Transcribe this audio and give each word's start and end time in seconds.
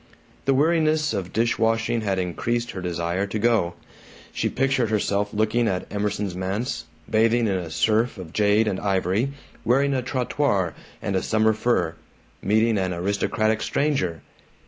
The 0.45 0.55
weariness 0.55 1.13
of 1.13 1.31
dish 1.31 1.59
washing 1.59 2.01
had 2.01 2.17
increased 2.17 2.71
her 2.71 2.81
desire 2.81 3.27
to 3.27 3.37
go. 3.37 3.75
She 4.33 4.49
pictured 4.49 4.89
herself 4.89 5.31
looking 5.31 5.67
at 5.67 5.85
Emerson's 5.93 6.35
manse, 6.35 6.85
bathing 7.07 7.41
in 7.45 7.53
a 7.53 7.69
surf 7.69 8.17
of 8.17 8.33
jade 8.33 8.67
and 8.67 8.79
ivory, 8.79 9.33
wearing 9.63 9.93
a 9.93 10.01
trottoir 10.01 10.73
and 11.03 11.15
a 11.15 11.21
summer 11.21 11.53
fur, 11.53 11.93
meeting 12.41 12.79
an 12.79 12.95
aristocratic 12.95 13.61
Stranger. 13.61 14.21